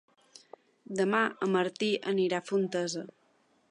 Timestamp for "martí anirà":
1.59-2.43